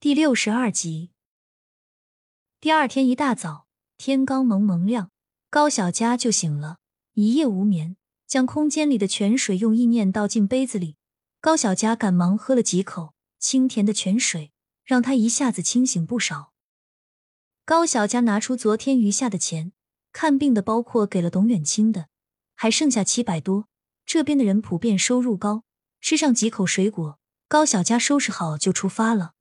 [0.00, 1.10] 第六十二集。
[2.60, 3.66] 第二天一大早，
[3.96, 5.10] 天刚蒙蒙亮，
[5.50, 6.78] 高小佳就醒了，
[7.14, 10.94] 一夜无眠，将空间里的泉水用意念倒进杯子里。
[11.40, 14.52] 高小佳赶忙喝了几口清甜的泉水，
[14.84, 16.52] 让他一下子清醒不少。
[17.64, 19.72] 高小佳拿出昨天余下的钱，
[20.12, 22.06] 看病的包括给了董远清的，
[22.54, 23.66] 还剩下七百多。
[24.06, 25.64] 这边的人普遍收入高，
[26.00, 27.18] 吃上几口水果，
[27.48, 29.32] 高小佳收拾好就出发了。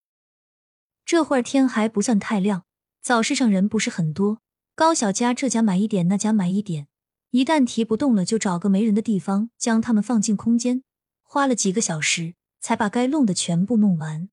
[1.08, 2.66] 这会儿天还不算太亮，
[3.02, 4.42] 早市上人不是很多。
[4.76, 6.90] 高小佳这家买一点，那家买一点，
[7.32, 10.84] 一旦提不动了，就找个没人的地方将它们放进空间。
[11.24, 14.28] 花了几个小时，才把该弄的全部弄完。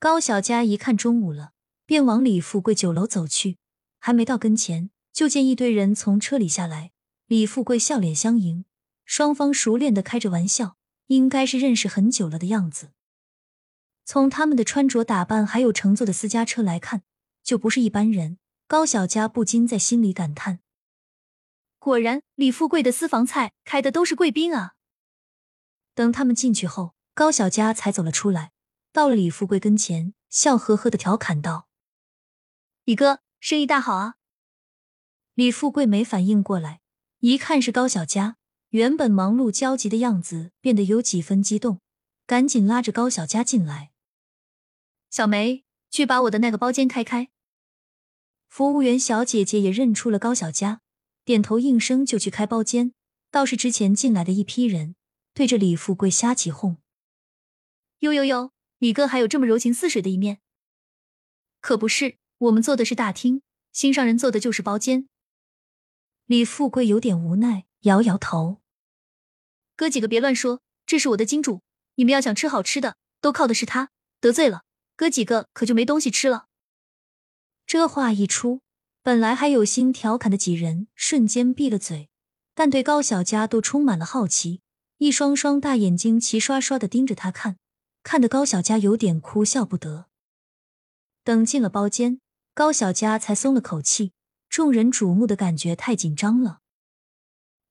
[0.00, 1.52] 高小佳一看中午了，
[1.86, 3.58] 便往李富贵酒楼走去。
[4.00, 6.90] 还没到跟前，就见一堆人从车里下来。
[7.28, 8.64] 李富贵笑脸相迎，
[9.04, 10.76] 双方熟练的开着玩笑，
[11.06, 12.90] 应该是认识很久了的样子。
[14.04, 17.02] 从他们的穿着打扮，还有乘坐的私家车来看，
[17.42, 18.38] 就不是一般人。
[18.66, 20.60] 高小佳不禁在心里感叹：
[21.78, 24.74] 果然，李富贵的私房菜开的都是贵宾啊！
[25.94, 28.52] 等他们进去后，高小佳才走了出来，
[28.92, 31.68] 到了李富贵跟前，笑呵呵的调侃道
[32.84, 34.14] ：“李哥，生意大好啊！”
[35.34, 36.80] 李富贵没反应过来，
[37.20, 38.36] 一看是高小佳，
[38.70, 41.80] 原本忙碌焦急的样子变得有几分激动，
[42.26, 43.91] 赶紧拉着高小佳进来。
[45.12, 47.28] 小梅，去把我的那个包间开开。
[48.48, 50.80] 服务员小姐姐也认出了高小佳，
[51.22, 52.94] 点头应声就去开包间。
[53.30, 54.96] 倒是之前进来的一批人，
[55.34, 56.78] 对着李富贵瞎起哄。
[57.98, 60.40] 呦呦呦，李哥还有这么柔情似水的一面？
[61.60, 65.10] 可不是，我们坐的是大厅，心上人坐的就是包间。
[66.24, 68.62] 李富贵有点无奈，摇摇头。
[69.76, 71.60] 哥几个别乱说，这是我的金主，
[71.96, 73.90] 你们要想吃好吃的，都靠的是他。
[74.18, 74.62] 得罪了。
[74.96, 76.46] 哥几个可就没东西吃了。
[77.66, 78.60] 这话一出，
[79.02, 82.10] 本来还有心调侃的几人瞬间闭了嘴，
[82.54, 84.60] 但对高小佳都充满了好奇，
[84.98, 87.56] 一双双大眼睛齐刷刷的盯着他看，
[88.02, 90.06] 看得高小佳有点哭笑不得。
[91.24, 92.20] 等进了包间，
[92.52, 94.12] 高小佳才松了口气。
[94.48, 96.60] 众人瞩目的感觉太紧张了。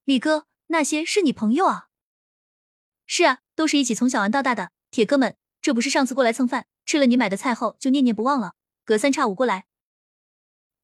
[0.04, 1.86] 李哥，那些是你朋友啊？
[3.06, 5.36] 是啊，都是一起从小玩到大的铁哥们。
[5.60, 6.66] 这不是上次过来蹭饭？
[6.84, 8.54] 吃了你买的菜后就念念不忘了，
[8.84, 9.66] 隔三差五过来，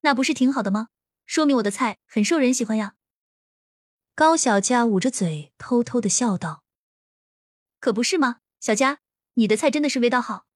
[0.00, 0.88] 那不是挺好的吗？
[1.26, 2.94] 说明我的菜很受人喜欢呀。
[4.14, 6.64] 高小佳捂着嘴偷偷的笑道
[7.78, 8.41] ：“可不是吗？
[8.58, 9.00] 小佳，
[9.34, 10.47] 你的菜真的是味道好，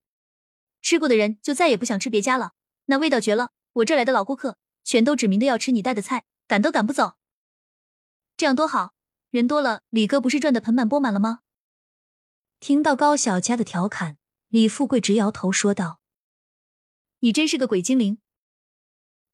[0.80, 2.52] 吃过的人就再也不想吃别家了，
[2.86, 3.50] 那味道绝了。
[3.74, 7.14] 我这来的老顾客全都指明的要吃你带的菜，赶都赶不走。
[8.36, 8.94] 这样多好，
[9.30, 11.40] 人多了，李哥不是赚的盆满钵满了吗？”
[12.58, 14.16] 听到高小佳的调侃。
[14.52, 15.98] 李富贵直摇头说道
[17.20, 18.18] ：“你真是个鬼精灵。”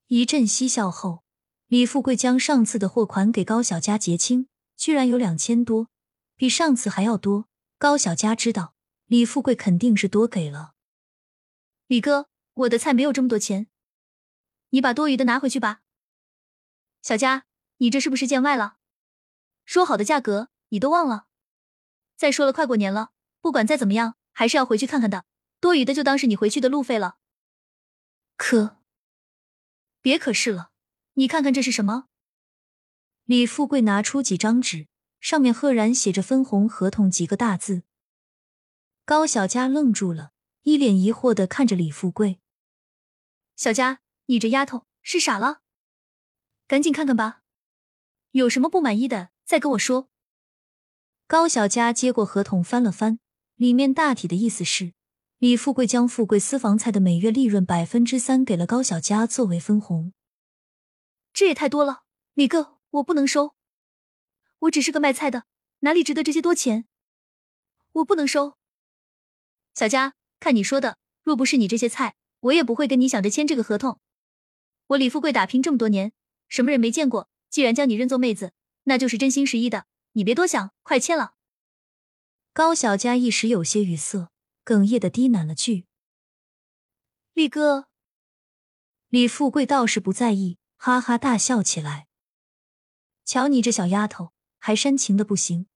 [0.06, 1.24] 一阵嬉笑后，
[1.66, 4.46] 李富贵将上次的货款给高小佳结清，
[4.76, 5.88] 居然有两千多，
[6.36, 7.48] 比上次还要多。
[7.78, 10.74] 高小佳知道李富贵肯定是多给了。
[11.88, 13.66] 李哥，我的菜没有这么多钱，
[14.68, 15.80] 你把多余的拿回去吧。
[17.02, 17.46] 小佳，
[17.78, 18.76] 你这是不是见外了？
[19.64, 21.26] 说好的价格你都忘了？
[22.16, 24.14] 再说了，快过年了，不管再怎么样。
[24.38, 25.24] 还是要回去看看的，
[25.58, 27.18] 多余的就当是你回去的路费了。
[28.36, 28.76] 可
[30.00, 30.70] 别可是了，
[31.14, 32.06] 你看看这是什么？
[33.24, 34.86] 李富贵拿出几张纸，
[35.18, 37.82] 上面赫然写着“分红合同”几个大字。
[39.04, 40.30] 高小佳愣住了，
[40.62, 42.38] 一脸疑惑的看着李富贵。
[43.56, 45.62] 小佳，你这丫头是傻了？
[46.68, 47.42] 赶紧看看吧，
[48.30, 50.08] 有什么不满意的再跟我说。
[51.26, 53.18] 高小佳接过合同翻了翻。
[53.58, 54.92] 里面大体的意思是，
[55.38, 60.12] 李富贵将富贵私房菜的每月利润百分之三给了高小佳作为分红。
[61.32, 62.04] 这也太多了，
[62.34, 63.56] 李哥，我不能收。
[64.60, 65.42] 我只是个卖菜的，
[65.80, 66.86] 哪里值得这些多钱？
[67.94, 68.56] 我不能收。
[69.74, 73.98] 小佳，看你说的，若不是你这些菜，我也不会跟你想着签这个合同。
[74.86, 76.12] 我李富贵打拼这么多年，
[76.46, 77.28] 什么人没见过？
[77.50, 78.52] 既然将你认作妹子，
[78.84, 79.86] 那就是真心实意的。
[80.12, 81.34] 你别多想，快签了。
[82.58, 84.32] 高小佳一时有些语塞，
[84.64, 85.86] 哽咽的低喃了句
[87.32, 87.86] ：“力哥。”
[89.10, 92.08] 李富贵倒是不在意，哈哈大笑起来。
[93.24, 95.68] 瞧你这小丫头，还煽情的不行。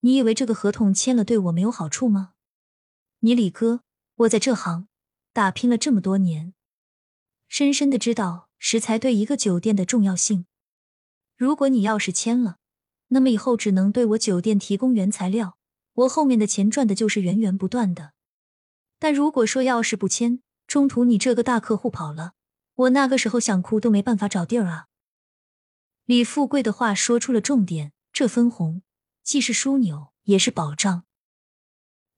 [0.00, 2.32] 你以为这个合同签了对我没有好处吗？
[3.20, 3.84] 你李哥，
[4.16, 4.88] 我在这行
[5.32, 6.52] 打拼了这么多年，
[7.46, 10.46] 深深的知道食材对一个酒店的重要性。
[11.36, 12.56] 如果你要是签了，
[13.10, 15.56] 那么以后只能对我酒店提供原材料。
[15.94, 18.12] 我后面的钱赚的就是源源不断的，
[18.98, 22.32] 但如果说要是不签，中途你这个大客户跑了，
[22.74, 24.86] 我那个时候想哭都没办法找地儿啊！
[26.04, 28.82] 李富贵的话说出了重点，这分红
[29.22, 31.04] 既是枢纽，也是保障。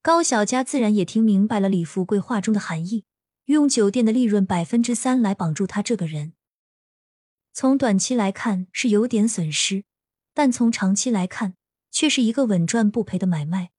[0.01, 3.05] 高小佳自然也听明白了李富贵话中的含义，
[3.47, 6.33] 用酒店的利润百分之三来绑住他这个人。
[7.53, 9.85] 从短期来看是有点损失，
[10.33, 11.55] 但从长期来看
[11.91, 13.71] 却是一个稳赚不赔的买卖。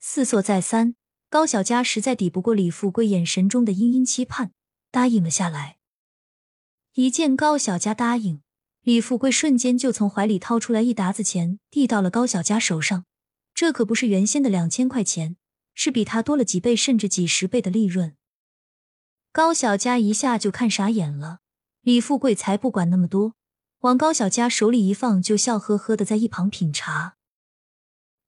[0.00, 0.96] 思索再三。
[1.28, 4.52] 高小佳实在抵不过李富贵眼神中的殷殷期盼，
[4.92, 5.78] 答应了下来。
[6.94, 8.42] 一见高小佳答应，
[8.82, 13.04] 李富贵瞬间就从怀里掏出来一沓子钱，递到了高小佳手上。
[13.52, 15.36] 这可不是原先的两千块钱，
[15.74, 18.16] 是比他多了几倍甚至几十倍的利润。
[19.32, 21.40] 高小佳一下就看傻眼了。
[21.82, 23.34] 李富贵才不管那么多，
[23.86, 27.16] 往高小佳手里一放，就笑呵呵的在一旁品茶。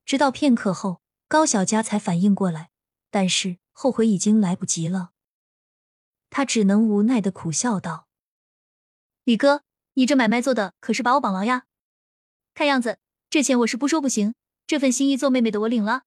[0.05, 2.71] 直到片刻后，高小佳才反应过来。
[3.11, 5.11] 但是后悔已经来不及了，
[6.31, 8.07] 他只能无奈的苦笑道
[9.25, 9.65] ：“李哥，
[9.95, 11.65] 你这买卖做的可是把我绑牢呀！
[12.55, 14.35] 看样子这钱我是不收不行，
[14.67, 16.05] 这份心意做妹妹的我领了。”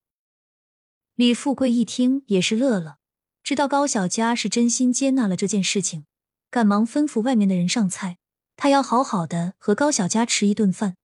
[1.15, 2.99] 李富贵一听也是乐了，
[3.43, 6.05] 知道高小佳是真心接纳了这件事情，
[6.49, 8.19] 赶忙吩咐外面的人上菜，
[8.61, 10.95] 他要好好的和高小佳吃一顿饭。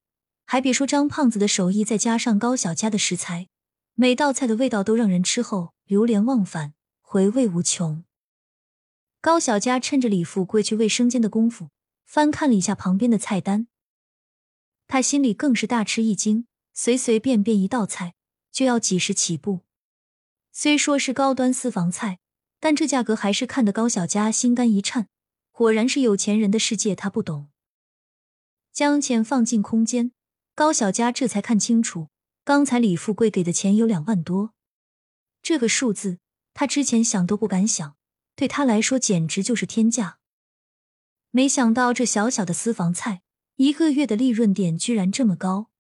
[0.45, 3.48] 还别说张胖子的手艺，再加上高小佳的食材。
[3.95, 8.04] 每道菜的味道都让人吃后流连忘返，回味无穷。
[9.19, 11.69] 高小佳趁着李富贵去卫生间的功夫，
[12.06, 13.68] 翻看了一下旁边的菜单，
[14.88, 16.45] 他心里更是大吃一惊，
[16.75, 18.13] 随随便便一道菜
[18.51, 19.62] 就要几十起步。
[20.51, 22.19] 虽说是高端私房菜，
[22.59, 25.07] 但这价格还是看得高小佳心肝一颤。
[25.57, 27.50] 果然是有钱人的世界，他不懂。
[28.71, 30.12] 将钱放进空间，
[30.54, 32.09] 高小佳这才看清楚。
[32.44, 34.54] 刚才李富贵给的钱有两万多，
[35.42, 36.19] 这个数字
[36.54, 37.95] 他之前想都不敢想，
[38.36, 40.19] 对他来说简直就是天价。
[41.31, 43.24] 没想到这小小的私房菜
[43.56, 45.71] 一个月的利润点居然这么高，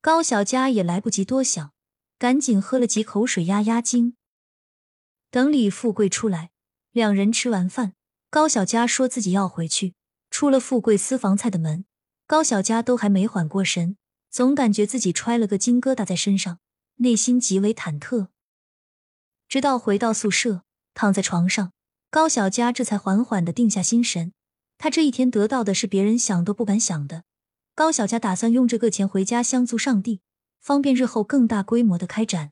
[0.00, 1.72] 高小佳也来不及多想，
[2.20, 4.16] 赶紧喝了几口水压压惊。
[5.28, 6.52] 等李富贵出来，
[6.92, 7.94] 两人吃完饭，
[8.32, 9.92] 高小佳说自己要回去，
[10.30, 11.84] 出了富贵私房菜的门，
[12.26, 13.98] 高小佳都还没缓过神。
[14.30, 16.58] 总感觉自己揣了个金疙瘩在身上，
[16.96, 18.28] 内心极为忐忑。
[19.50, 20.62] 直到回到宿舍，
[20.94, 21.72] 躺在床上，
[22.10, 24.32] 高小佳这才缓缓的定下心神。
[24.78, 27.24] 他这一天得到的是别人想都不敢想的。
[27.74, 30.22] 高小佳打算用这个钱回家相租上帝，
[30.58, 32.51] 方便日后更大规模的开展。